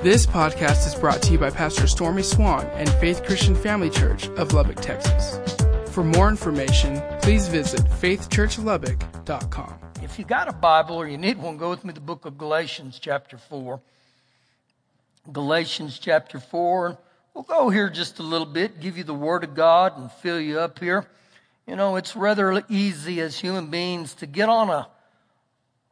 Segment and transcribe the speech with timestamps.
[0.00, 4.28] This podcast is brought to you by Pastor Stormy Swann and Faith Christian Family Church
[4.28, 5.40] of Lubbock, Texas.
[5.90, 9.74] For more information, please visit faithchurchlubbock.com.
[10.00, 12.26] If you got a Bible or you need one, go with me to the book
[12.26, 13.80] of Galatians, chapter 4.
[15.32, 16.96] Galatians, chapter 4.
[17.34, 20.38] We'll go here just a little bit, give you the Word of God, and fill
[20.38, 21.08] you up here.
[21.66, 24.86] You know, it's rather easy as human beings to get on a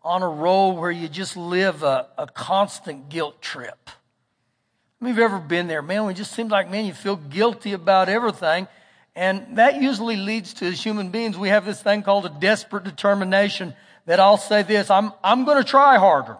[0.07, 3.91] on a roll where you just live a, a constant guilt trip.
[3.91, 5.83] I mean, have you ever been there?
[5.83, 8.69] Man, it just seems like, man, you feel guilty about everything.
[9.17, 12.85] And that usually leads to, as human beings, we have this thing called a desperate
[12.85, 13.75] determination
[14.05, 16.39] that I'll say this, I'm, I'm going to try harder.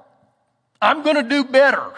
[0.81, 1.93] I'm going to do better.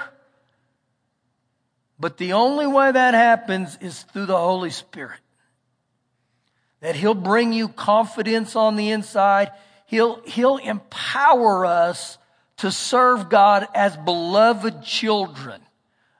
[2.00, 5.20] But the only way that happens is through the Holy Spirit.
[6.80, 9.50] That He'll bring you confidence on the inside.
[9.88, 12.18] He'll, he'll empower us
[12.58, 15.62] to serve God as beloved children,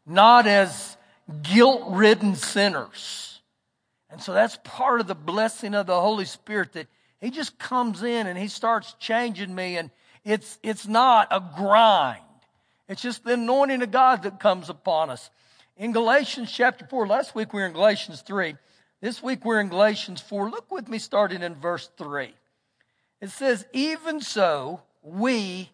[0.07, 0.97] not as
[1.43, 3.43] guilt ridden sinners.
[4.09, 6.87] And so that's part of the blessing of the Holy Spirit that
[7.21, 9.77] He just comes in and He starts changing me.
[9.77, 9.91] And
[10.25, 12.23] it's, it's not a grind.
[12.89, 15.29] It's just the anointing of God that comes upon us.
[15.77, 18.57] In Galatians chapter 4, last week we were in Galatians 3.
[19.03, 20.49] This week we're in Galatians 4.
[20.49, 22.33] Look with me starting in verse 3.
[23.21, 25.71] It says, Even so, we,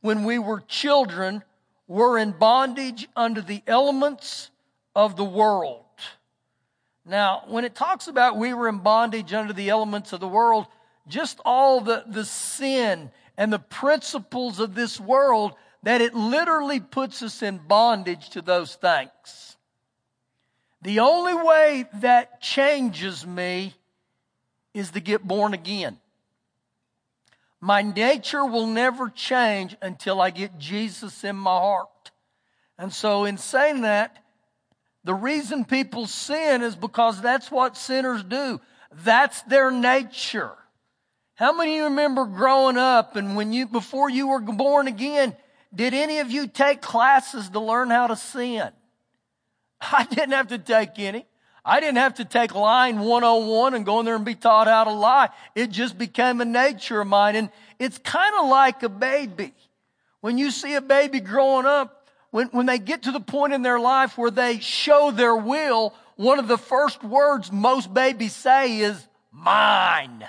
[0.00, 1.42] when we were children,
[1.86, 4.50] were in bondage under the elements
[4.94, 5.84] of the world.
[7.04, 10.66] Now, when it talks about we were in bondage under the elements of the world,
[11.08, 17.22] just all the, the sin and the principles of this world, that it literally puts
[17.22, 19.56] us in bondage to those things.
[20.82, 23.74] The only way that changes me
[24.72, 25.98] is to get born again.
[27.60, 32.10] My nature will never change until I get Jesus in my heart.
[32.78, 34.16] And so, in saying that,
[35.04, 38.60] the reason people sin is because that's what sinners do.
[39.04, 40.52] That's their nature.
[41.34, 45.36] How many of you remember growing up and when you, before you were born again,
[45.74, 48.70] did any of you take classes to learn how to sin?
[49.80, 51.26] I didn't have to take any.
[51.64, 54.84] I didn't have to take line 101 and go in there and be taught how
[54.84, 55.28] to lie.
[55.54, 57.36] It just became a nature of mine.
[57.36, 59.52] And it's kind of like a baby.
[60.20, 63.62] When you see a baby growing up, when, when they get to the point in
[63.62, 68.78] their life where they show their will, one of the first words most babies say
[68.78, 70.24] is mine.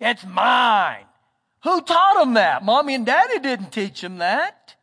[0.00, 1.04] It's mine.
[1.62, 2.64] Who taught them that?
[2.64, 4.74] Mommy and daddy didn't teach them that.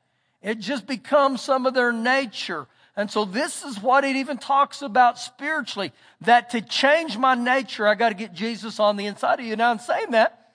[0.42, 2.68] It just becomes some of their nature.
[2.96, 7.88] And so this is what it even talks about spiritually, that to change my nature,
[7.88, 9.56] I got to get Jesus on the inside of you.
[9.56, 10.52] Now, in saying that,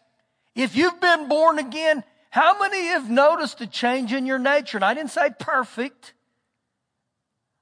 [0.55, 4.77] if you've been born again, how many have noticed a change in your nature?
[4.77, 6.15] And I didn't say perfect.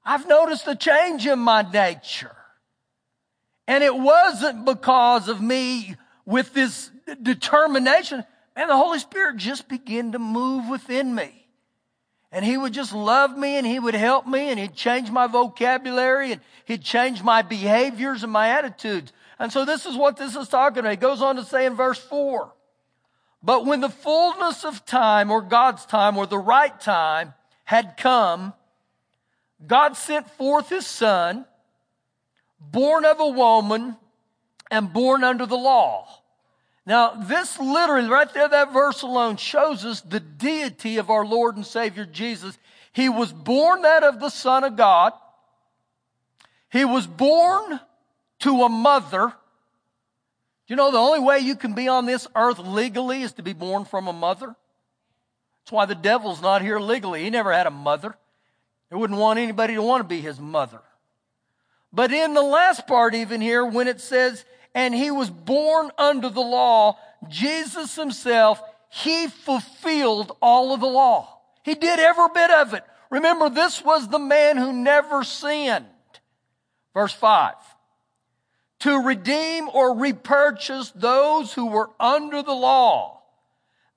[0.05, 2.35] I've noticed a change in my nature.
[3.67, 5.95] And it wasn't because of me
[6.25, 8.23] with this determination.
[8.55, 11.36] And the Holy Spirit just began to move within me
[12.31, 15.27] and he would just love me and he would help me and he'd change my
[15.27, 19.13] vocabulary and he'd change my behaviors and my attitudes.
[19.39, 20.91] And so this is what this is talking about.
[20.91, 22.53] He goes on to say in verse four,
[23.41, 27.33] but when the fullness of time or God's time or the right time
[27.63, 28.53] had come,
[29.65, 31.45] God sent forth his son,
[32.59, 33.95] born of a woman
[34.69, 36.07] and born under the law
[36.87, 41.57] now, this literally, right there, that verse alone shows us the deity of our Lord
[41.57, 42.57] and Savior Jesus.
[42.93, 45.11] He was born that of the Son of God.
[46.71, 47.81] He was born
[48.39, 49.33] to a mother.
[50.67, 53.51] You know, the only way you can be on this earth legally is to be
[53.51, 54.55] born from a mother.
[55.65, 57.21] That's why the devil's not here legally.
[57.21, 58.15] He never had a mother.
[58.89, 60.79] He wouldn't want anybody to want to be his mother.
[61.91, 64.45] But in the last part, even here, when it says
[64.77, 71.39] and he was born under the law, Jesus himself, he fulfilled all of the law.
[71.63, 72.83] He did every bit of it.
[73.09, 75.87] Remember, this was the man who never sinned.
[76.93, 77.55] Verse 5.
[78.81, 83.23] To redeem or repurchase those who were under the law,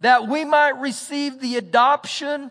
[0.00, 2.50] that we might receive the adoption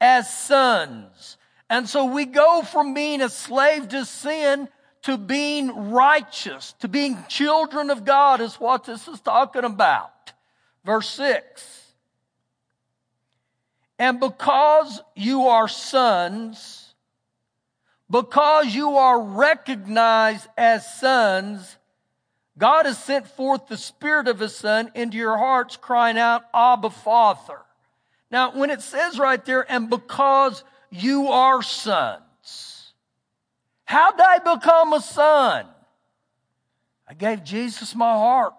[0.00, 1.36] as sons.
[1.70, 4.68] And so we go from being a slave to sin
[5.08, 10.34] to being righteous, to being children of God is what this is talking about.
[10.84, 11.94] Verse 6.
[13.98, 16.92] And because you are sons,
[18.10, 21.78] because you are recognized as sons,
[22.58, 26.90] God has sent forth the Spirit of His Son into your hearts, crying out, Abba,
[26.90, 27.60] Father.
[28.30, 32.77] Now, when it says right there, and because you are sons.
[33.88, 35.64] How'd I become a son?
[37.08, 38.52] I gave Jesus my heart.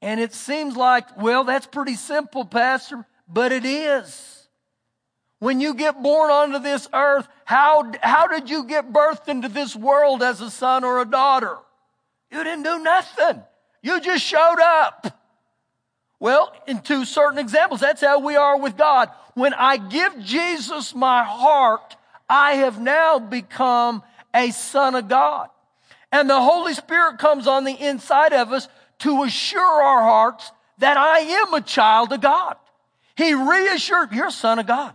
[0.00, 4.46] And it seems like, well, that's pretty simple, Pastor, but it is.
[5.40, 9.74] When you get born onto this earth, how, how did you get birthed into this
[9.74, 11.58] world as a son or a daughter?
[12.30, 13.42] You didn't do nothing.
[13.82, 15.08] You just showed up.
[16.20, 19.10] Well, in two certain examples, that's how we are with God.
[19.34, 21.96] When I give Jesus my heart,
[22.28, 24.02] I have now become
[24.34, 25.48] a son of God.
[26.12, 28.68] And the Holy Spirit comes on the inside of us
[29.00, 32.56] to assure our hearts that I am a child of God.
[33.16, 34.94] He reassured, you're a son of God.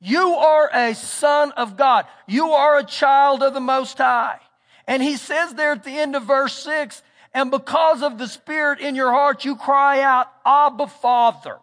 [0.00, 2.06] You are a son of God.
[2.26, 4.40] You are a child of the Most High.
[4.86, 7.02] And he says there at the end of verse six,
[7.34, 11.58] and because of the Spirit in your heart, you cry out, Abba, Father.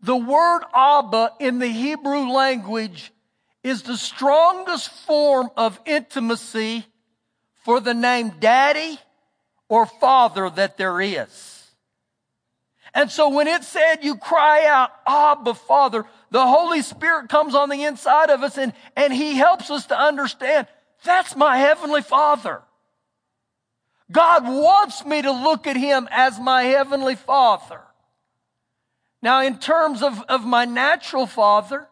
[0.00, 3.12] The word Abba in the Hebrew language
[3.62, 6.86] is the strongest form of intimacy
[7.64, 8.98] for the name daddy
[9.68, 11.64] or father that there is.
[12.94, 17.68] And so when it said you cry out, Abba, Father, the Holy Spirit comes on
[17.68, 20.66] the inside of us and, and He helps us to understand
[21.04, 22.62] that's my Heavenly Father.
[24.10, 27.82] God wants me to look at Him as my Heavenly Father.
[29.22, 31.88] Now, in terms of, of my natural father,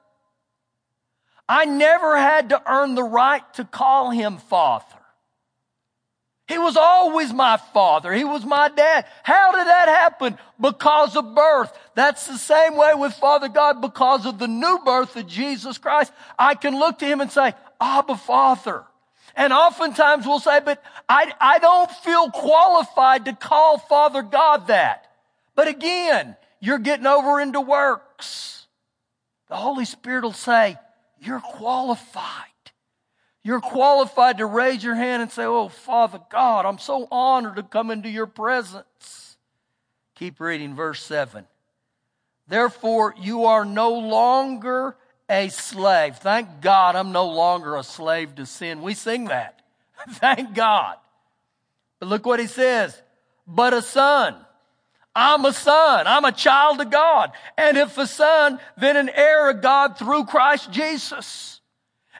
[1.48, 4.84] I never had to earn the right to call him father.
[6.48, 8.12] He was always my father.
[8.12, 9.06] He was my dad.
[9.24, 10.38] How did that happen?
[10.60, 11.76] Because of birth.
[11.96, 16.12] That's the same way with Father God because of the new birth of Jesus Christ.
[16.38, 18.84] I can look to him and say, Abba Father.
[19.34, 25.10] And oftentimes we'll say, but I, I don't feel qualified to call Father God that.
[25.56, 26.36] But again,
[26.66, 28.66] you're getting over into works.
[29.48, 30.76] The Holy Spirit will say,
[31.20, 32.42] you're qualified.
[33.44, 37.62] You're qualified to raise your hand and say, Oh, Father God, I'm so honored to
[37.62, 39.36] come into your presence.
[40.16, 41.46] Keep reading verse 7.
[42.48, 44.96] Therefore, you are no longer
[45.28, 46.16] a slave.
[46.16, 48.82] Thank God I'm no longer a slave to sin.
[48.82, 49.62] We sing that.
[50.10, 50.96] Thank God.
[52.00, 53.00] But look what he says.
[53.46, 54.34] But a son.
[55.16, 56.06] I'm a son.
[56.06, 57.32] I'm a child of God.
[57.56, 61.62] And if a son, then an heir of God through Christ Jesus.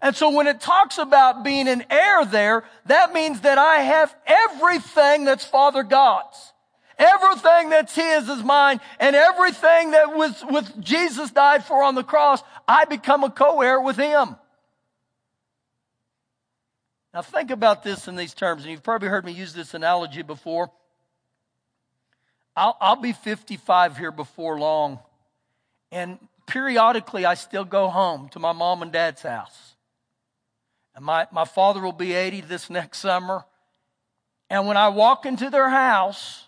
[0.01, 4.17] And so when it talks about being an heir there, that means that I have
[4.27, 6.55] everything that's Father God's.
[6.99, 12.03] Everything that's His is mine, and everything that was with Jesus died for on the
[12.03, 14.37] cross, I become a co-heir with Him.
[17.13, 20.23] Now think about this in these terms, and you've probably heard me use this analogy
[20.23, 20.71] before.
[22.56, 24.99] I'll, I'll be 55 here before long,
[25.93, 29.75] and periodically I still go home to my mom and dad's house.
[30.94, 33.44] And my, my father will be 80 this next summer.
[34.49, 36.47] And when I walk into their house,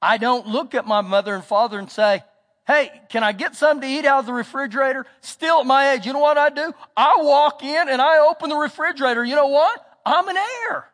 [0.00, 2.22] I don't look at my mother and father and say,
[2.66, 5.04] Hey, can I get something to eat out of the refrigerator?
[5.20, 6.72] Still at my age, you know what I do?
[6.96, 9.22] I walk in and I open the refrigerator.
[9.22, 9.84] You know what?
[10.06, 10.86] I'm an heir.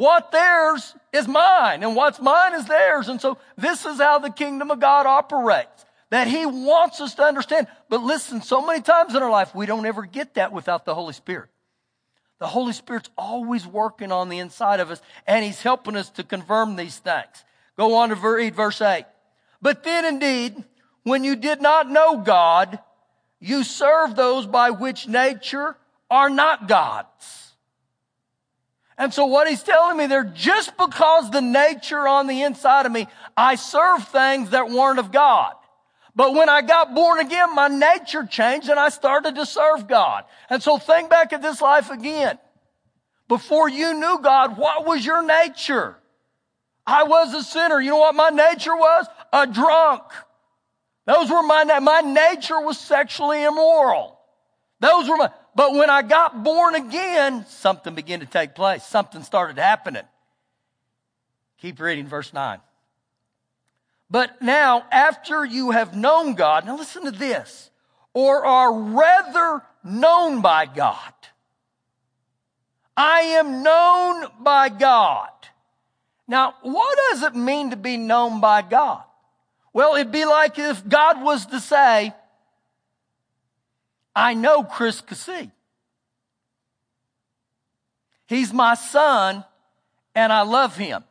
[0.00, 3.10] What theirs is mine, and what's mine is theirs.
[3.10, 7.22] And so this is how the kingdom of God operates that He wants us to
[7.22, 7.66] understand.
[7.90, 10.94] But listen, so many times in our life, we don't ever get that without the
[10.94, 11.50] Holy Spirit.
[12.38, 16.24] The Holy Spirit's always working on the inside of us, and He's helping us to
[16.24, 17.44] confirm these things.
[17.76, 19.04] Go on to read verse 8.
[19.60, 20.64] But then indeed,
[21.02, 22.78] when you did not know God,
[23.38, 25.76] you served those by which nature
[26.10, 27.49] are not God's.
[29.00, 32.92] And so what he's telling me there, just because the nature on the inside of
[32.92, 35.54] me, I serve things that weren't of God.
[36.14, 40.24] But when I got born again, my nature changed and I started to serve God.
[40.50, 42.38] And so think back at this life again.
[43.26, 45.96] Before you knew God, what was your nature?
[46.86, 47.80] I was a sinner.
[47.80, 49.06] You know what my nature was?
[49.32, 50.02] A drunk.
[51.06, 54.20] Those were my, my nature was sexually immoral.
[54.80, 55.30] Those were my,
[55.60, 58.82] but when I got born again, something began to take place.
[58.82, 60.04] Something started happening.
[61.58, 62.60] Keep reading verse 9.
[64.08, 67.68] But now, after you have known God, now listen to this,
[68.14, 71.12] or are rather known by God.
[72.96, 75.28] I am known by God.
[76.26, 79.02] Now, what does it mean to be known by God?
[79.74, 82.14] Well, it'd be like if God was to say,
[84.14, 85.50] I know Chris Cassee.
[88.26, 89.44] He's my son
[90.14, 91.04] and I love him.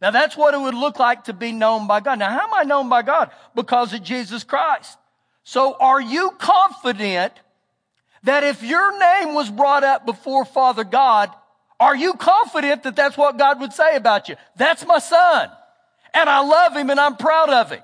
[0.00, 2.18] Now that's what it would look like to be known by God.
[2.18, 3.30] Now how am I known by God?
[3.54, 4.96] Because of Jesus Christ.
[5.42, 7.32] So are you confident
[8.22, 11.30] that if your name was brought up before Father God,
[11.78, 14.36] are you confident that that's what God would say about you?
[14.56, 15.48] That's my son.
[16.12, 17.80] And I love him and I'm proud of him.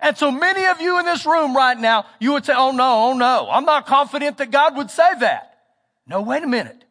[0.00, 3.10] And so many of you in this room right now, you would say, oh no,
[3.10, 5.58] oh no, I'm not confident that God would say that.
[6.06, 6.84] No, wait a minute.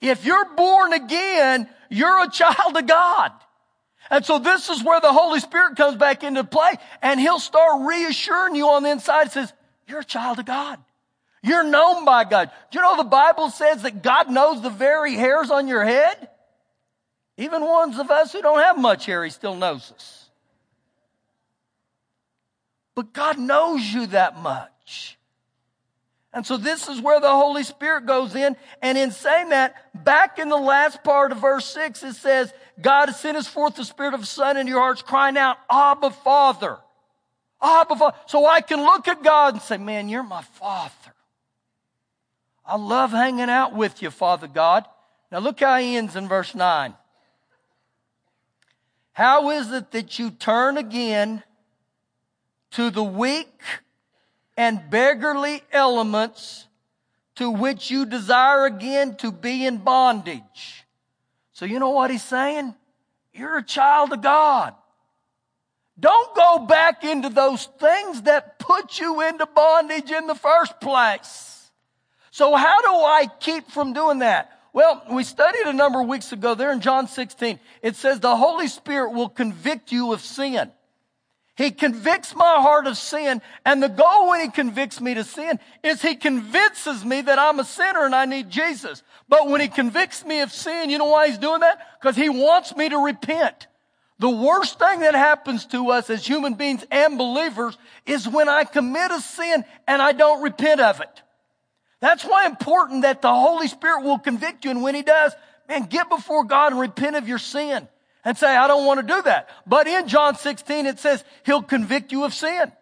[0.00, 3.32] If you're born again, you're a child of God.
[4.10, 7.86] And so this is where the Holy Spirit comes back into play and he'll start
[7.86, 9.52] reassuring you on the inside says,
[9.88, 10.78] you're a child of God.
[11.42, 12.50] You're known by God.
[12.70, 16.28] Do you know the Bible says that God knows the very hairs on your head?
[17.36, 20.25] Even ones of us who don't have much hair, he still knows us.
[22.96, 25.18] But God knows you that much.
[26.32, 28.56] And so this is where the Holy Spirit goes in.
[28.82, 33.08] And in saying that, back in the last part of verse 6, it says, God
[33.08, 36.78] has sent us forth the Spirit of Son in your hearts, crying out, Abba, Father.
[37.62, 38.16] Abba, Father.
[38.26, 41.14] So I can look at God and say, man, you're my Father.
[42.64, 44.84] I love hanging out with you, Father God.
[45.30, 46.94] Now look how he ends in verse 9.
[49.12, 51.42] How is it that you turn again
[52.76, 53.58] to the weak
[54.54, 56.66] and beggarly elements
[57.34, 60.84] to which you desire again to be in bondage.
[61.54, 62.74] So you know what he's saying?
[63.32, 64.74] You're a child of God.
[65.98, 71.70] Don't go back into those things that put you into bondage in the first place.
[72.30, 74.52] So how do I keep from doing that?
[74.74, 77.58] Well, we studied a number of weeks ago there in John 16.
[77.80, 80.70] It says the Holy Spirit will convict you of sin.
[81.56, 83.40] He convicts my heart of sin.
[83.64, 87.58] And the goal when he convicts me to sin is he convinces me that I'm
[87.58, 89.02] a sinner and I need Jesus.
[89.26, 91.80] But when he convicts me of sin, you know why he's doing that?
[91.98, 93.68] Because he wants me to repent.
[94.18, 98.64] The worst thing that happens to us as human beings and believers is when I
[98.64, 101.22] commit a sin and I don't repent of it.
[102.00, 104.70] That's why important that the Holy Spirit will convict you.
[104.70, 105.32] And when he does,
[105.68, 107.88] man, get before God and repent of your sin
[108.26, 109.48] and say, I don't want to do that.
[109.68, 112.72] But in John 16, it says he'll convict you of sin.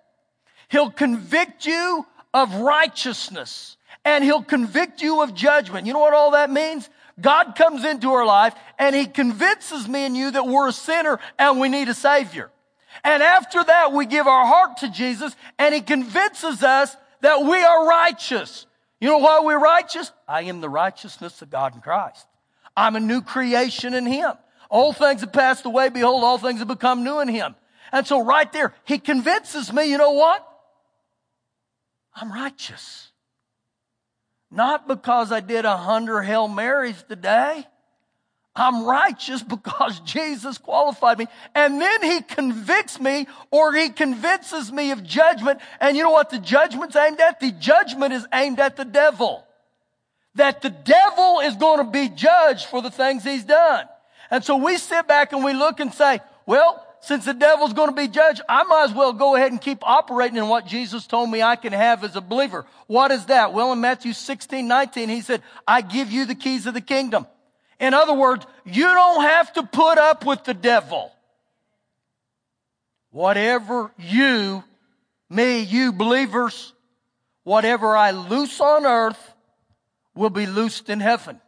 [0.70, 5.86] He'll convict you of righteousness and he'll convict you of judgment.
[5.86, 6.88] You know what all that means?
[7.20, 11.20] God comes into our life and he convinces me and you that we're a sinner
[11.38, 12.50] and we need a savior.
[13.04, 17.62] And after that, we give our heart to Jesus and he convinces us that we
[17.62, 18.64] are righteous.
[18.98, 20.10] You know why we're righteous?
[20.26, 22.26] I am the righteousness of God in Christ.
[22.74, 24.32] I'm a new creation in him.
[24.74, 25.88] Old things have passed away.
[25.88, 27.54] Behold, all things have become new in him.
[27.92, 30.44] And so right there, he convinces me, you know what?
[32.16, 33.12] I'm righteous.
[34.50, 37.64] Not because I did a hundred Hail Marys today.
[38.56, 41.28] I'm righteous because Jesus qualified me.
[41.54, 45.60] And then he convicts me or he convinces me of judgment.
[45.78, 47.38] And you know what the judgment's aimed at?
[47.38, 49.46] The judgment is aimed at the devil.
[50.34, 53.86] That the devil is going to be judged for the things he's done.
[54.34, 57.90] And so we sit back and we look and say, well, since the devil's going
[57.90, 61.06] to be judged, I might as well go ahead and keep operating in what Jesus
[61.06, 62.66] told me I can have as a believer.
[62.88, 63.52] What is that?
[63.52, 67.28] Well, in Matthew 16, 19, he said, I give you the keys of the kingdom.
[67.78, 71.12] In other words, you don't have to put up with the devil.
[73.12, 74.64] Whatever you,
[75.30, 76.72] me, you believers,
[77.44, 79.32] whatever I loose on earth
[80.12, 81.40] will be loosed in heaven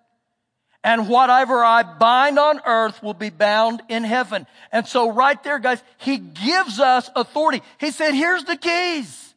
[0.87, 4.47] and whatever I bind on earth will be bound in heaven.
[4.71, 7.61] And so right there, guys, he gives us authority.
[7.81, 9.35] He said, here's the keys.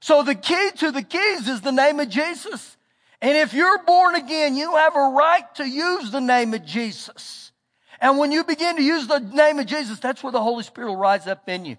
[0.00, 2.76] So the key to the keys is the name of Jesus.
[3.22, 7.50] And if you're born again, you have a right to use the name of Jesus.
[7.98, 10.88] And when you begin to use the name of Jesus, that's where the Holy Spirit
[10.88, 11.78] will rise up in you.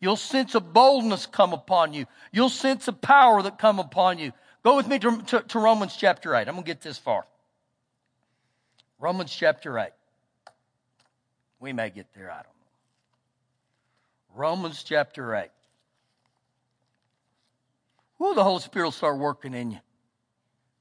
[0.00, 2.06] You'll sense a boldness come upon you.
[2.32, 4.32] You'll sense a power that come upon you.
[4.64, 6.48] Go with me to, to, to Romans chapter 8.
[6.48, 7.26] I'm going to get this far.
[8.98, 9.90] Romans chapter 8.
[11.60, 12.50] We may get there, I don't know.
[14.34, 15.50] Romans chapter 8.
[18.20, 19.78] Ooh, the Holy Spirit will start working in you.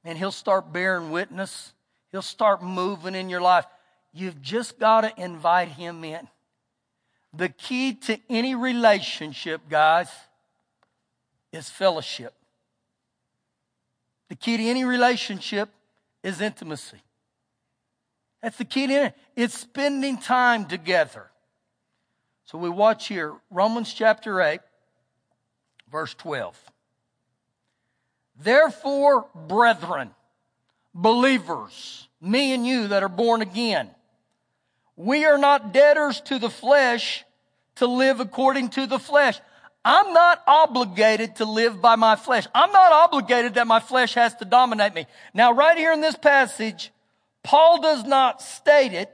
[0.04, 1.74] And He'll start bearing witness.
[2.12, 3.66] He'll start moving in your life.
[4.14, 6.28] You've just got to invite Him in.
[7.34, 10.10] The key to any relationship, guys,
[11.52, 12.34] is fellowship.
[14.30, 15.70] The key to any relationship
[16.24, 17.02] is intimacy.
[18.42, 19.16] That's the key to it.
[19.36, 21.30] It's spending time together.
[22.46, 24.60] So we watch here, Romans chapter 8,
[25.92, 26.58] verse 12.
[28.40, 30.12] Therefore, brethren,
[30.94, 33.90] believers, me and you that are born again,
[34.98, 37.24] We are not debtors to the flesh
[37.76, 39.40] to live according to the flesh.
[39.86, 42.48] I'm not obligated to live by my flesh.
[42.54, 45.06] I'm not obligated that my flesh has to dominate me.
[45.34, 46.92] Now, right here in this passage,
[47.48, 49.10] Paul does not state it,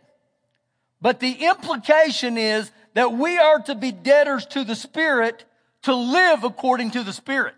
[1.00, 5.46] but the implication is that we are to be debtors to the Spirit
[5.84, 7.54] to live according to the Spirit.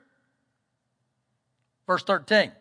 [1.88, 2.52] Verse 13.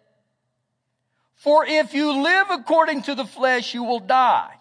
[1.35, 4.61] For if you live according to the flesh, you will die.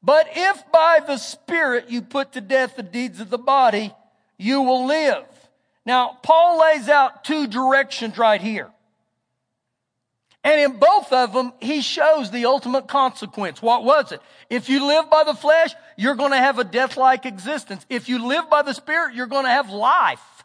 [0.00, 3.92] But if by the Spirit you put to death the deeds of the body,
[4.38, 5.24] you will live.
[5.84, 8.70] Now, Paul lays out two directions right here.
[10.42, 13.60] And in both of them, he shows the ultimate consequence.
[13.60, 14.22] What was it?
[14.48, 17.84] If you live by the flesh, you're going to have a death-like existence.
[17.90, 20.44] If you live by the Spirit, you're going to have life.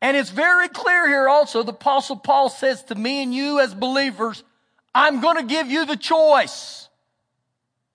[0.00, 3.74] And it's very clear here also, the apostle Paul says to me and you as
[3.74, 4.42] believers,
[4.94, 6.88] I'm going to give you the choice.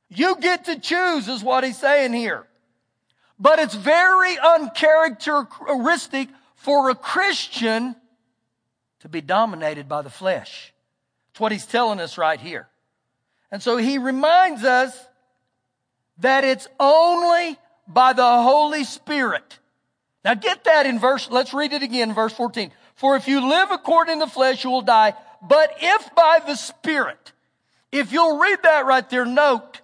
[0.09, 2.45] You get to choose is what he's saying here.
[3.39, 7.95] But it's very uncharacteristic for a Christian
[8.99, 10.72] to be dominated by the flesh.
[11.37, 12.67] What he's telling us right here.
[13.51, 14.97] And so he reminds us
[16.19, 19.59] that it's only by the Holy Spirit.
[20.23, 22.71] Now get that in verse, let's read it again, verse 14.
[22.95, 25.13] For if you live according to the flesh, you will die.
[25.41, 27.31] But if by the Spirit,
[27.91, 29.81] if you'll read that right there, note,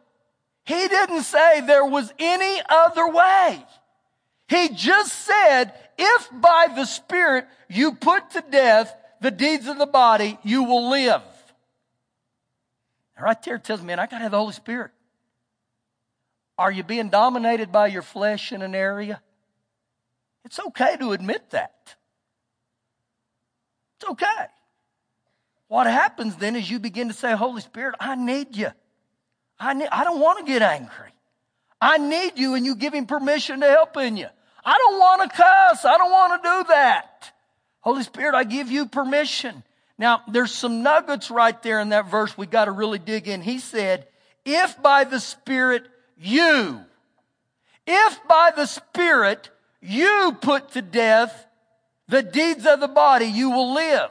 [0.64, 3.66] he didn't say there was any other way.
[4.48, 9.86] He just said, if by the Spirit you put to death the deeds of the
[9.86, 11.22] body, you will live.
[13.22, 14.92] Right there tells me, man, I got to have the Holy Spirit.
[16.58, 19.22] Are you being dominated by your flesh in an area?
[20.46, 21.96] It's okay to admit that.
[23.98, 24.46] It's okay.
[25.68, 28.70] What happens then is you begin to say, Holy Spirit, I need you.
[29.60, 31.12] I, need, I don't want to get angry.
[31.82, 34.28] I need you, and you give him permission to help in you.
[34.66, 35.86] I don't want to cuss.
[35.86, 37.32] I don't want to do that.
[37.82, 39.64] Holy Spirit, I give you permission.
[40.00, 43.42] Now, there's some nuggets right there in that verse we got to really dig in.
[43.42, 44.08] He said,
[44.46, 45.84] if by the Spirit
[46.18, 46.80] you,
[47.86, 49.50] if by the Spirit
[49.82, 51.46] you put to death
[52.08, 54.10] the deeds of the body, you will live.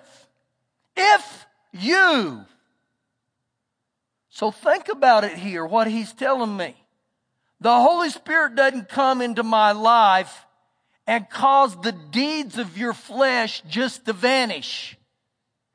[0.94, 2.44] If you.
[4.28, 6.76] So think about it here, what he's telling me.
[7.62, 10.44] The Holy Spirit doesn't come into my life
[11.06, 14.97] and cause the deeds of your flesh just to vanish.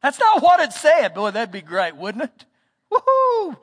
[0.04, 1.16] That's not what it said.
[1.16, 2.46] Boy, that'd be great, wouldn't it?
[2.92, 3.58] Woohoo!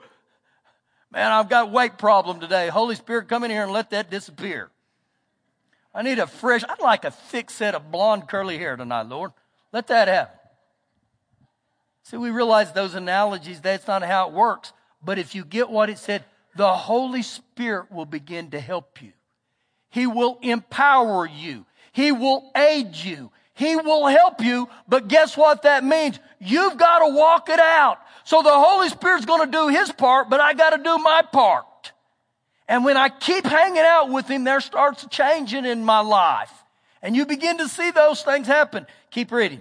[1.12, 2.68] Man, I've got weight problem today.
[2.68, 4.70] Holy Spirit, come in here and let that disappear.
[5.94, 9.32] I need a fresh, I'd like a thick set of blonde curly hair tonight, Lord.
[9.72, 10.38] Let that happen.
[12.04, 14.72] See, we realize those analogies, that's not how it works.
[15.02, 16.24] But if you get what it said,
[16.56, 19.12] the Holy Spirit will begin to help you.
[19.90, 21.66] He will empower you.
[21.92, 23.30] He will aid you.
[23.60, 24.70] He will help you.
[24.88, 26.18] But guess what that means?
[26.38, 27.98] You've got to walk it out.
[28.24, 31.20] So the Holy Spirit's going to do His part, but I got to do my
[31.30, 31.92] part.
[32.66, 36.52] And when I keep hanging out with him, there starts changing in my life.
[37.02, 38.86] And you begin to see those things happen.
[39.10, 39.60] Keep reading.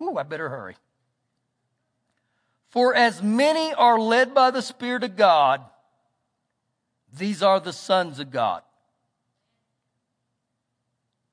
[0.00, 0.76] Ooh, I better hurry.
[2.68, 5.64] For as many are led by the Spirit of God,
[7.12, 8.62] these are the sons of God.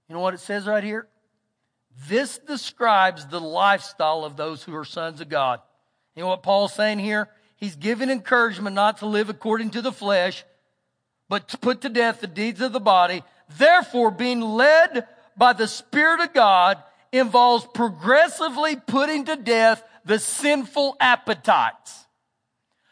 [0.09, 1.07] You know what it says right here?
[2.07, 5.61] This describes the lifestyle of those who are sons of God.
[6.15, 7.29] You know what Paul's saying here?
[7.55, 10.43] He's giving encouragement not to live according to the flesh,
[11.27, 13.23] but to put to death the deeds of the body.
[13.57, 16.81] Therefore, being led by the Spirit of God
[17.11, 22.05] involves progressively putting to death the sinful appetites.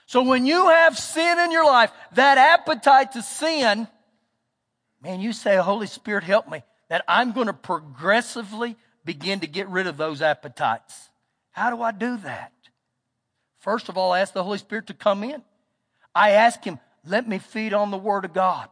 [0.08, 3.88] So when you have sin in your life, that appetite to sin,
[5.02, 9.70] man, you say, Holy Spirit, help me, that I'm going to progressively begin to get
[9.70, 11.10] rid of those appetites.
[11.52, 12.52] How do I do that?
[13.60, 15.41] First of all, I ask the Holy Spirit to come in.
[16.13, 18.70] I ask Him, let me feed on the Word of God.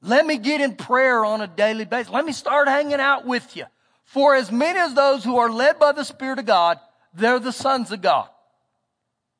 [0.00, 2.12] Let me get in prayer on a daily basis.
[2.12, 3.64] Let me start hanging out with you.
[4.04, 6.78] For as many as those who are led by the Spirit of God,
[7.14, 8.28] they're the sons of God.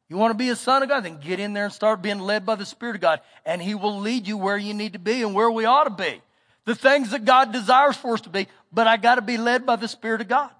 [0.08, 1.04] You want to be a son of God?
[1.04, 3.20] Then get in there and start being led by the Spirit of God.
[3.44, 5.90] And He will lead you where you need to be and where we ought to
[5.90, 6.22] be.
[6.64, 8.48] The things that God desires for us to be.
[8.72, 10.50] But I got to be led by the Spirit of God.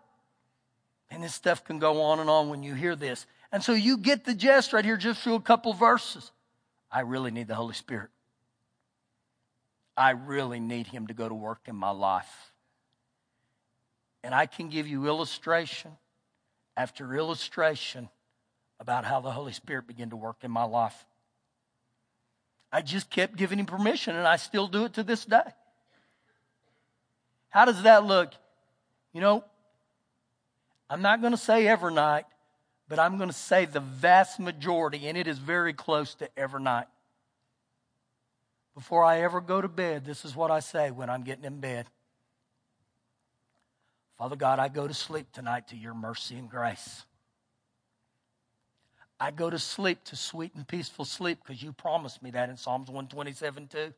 [1.10, 3.26] And this stuff can go on and on when you hear this.
[3.52, 6.30] And so you get the gist right here just through a couple verses.
[6.90, 8.10] I really need the Holy Spirit.
[9.96, 12.52] I really need Him to go to work in my life.
[14.22, 15.92] And I can give you illustration
[16.76, 18.08] after illustration
[18.80, 21.06] about how the Holy Spirit began to work in my life.
[22.72, 25.52] I just kept giving him permission and I still do it to this day.
[27.54, 28.32] How does that look?
[29.12, 29.44] You know,
[30.90, 32.24] I'm not going to say every night,
[32.88, 36.60] but I'm going to say the vast majority, and it is very close to every
[36.60, 36.88] night.
[38.74, 41.60] Before I ever go to bed, this is what I say when I'm getting in
[41.60, 41.86] bed.
[44.18, 47.04] Father God, I go to sleep tonight to your mercy and grace.
[49.20, 52.56] I go to sleep to sweet and peaceful sleep because you promised me that in
[52.56, 53.94] Psalms 127 too.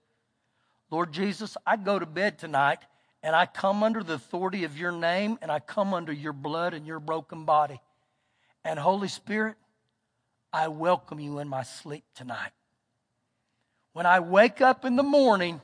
[0.91, 2.81] Lord Jesus, I go to bed tonight
[3.27, 6.75] and I come under the authority of your name and I come under your blood
[6.75, 7.81] and your broken body.
[8.65, 9.57] And Holy Spirit,
[10.53, 12.53] I welcome you in my sleep tonight.
[13.95, 15.61] When I wake up in the morning,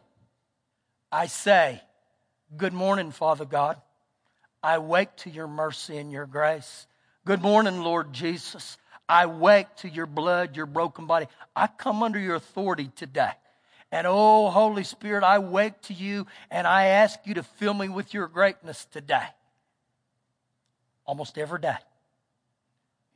[1.12, 1.80] I say,
[2.56, 3.80] Good morning, Father God.
[4.60, 6.88] I wake to your mercy and your grace.
[7.24, 8.76] Good morning, Lord Jesus.
[9.08, 11.28] I wake to your blood, your broken body.
[11.54, 13.30] I come under your authority today.
[13.92, 17.90] And oh, Holy Spirit, I wake to you and I ask you to fill me
[17.90, 19.26] with your greatness today.
[21.04, 21.76] Almost every day.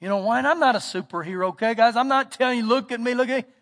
[0.01, 0.39] You know why?
[0.39, 1.97] And I'm not a superhero, okay, guys?
[1.97, 3.53] I'm not telling you, look at me, look at me.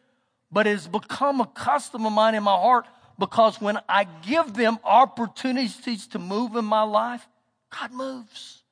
[0.50, 4.78] But it's become a custom of mine in my heart because when I give them
[4.82, 7.26] opportunities to move in my life,
[7.70, 8.62] God moves.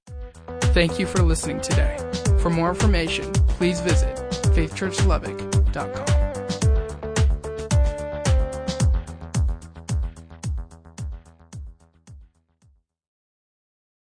[0.74, 1.96] Thank you for listening today.
[2.40, 4.16] For more information, please visit
[4.54, 6.31] faithchurchlubbock.com.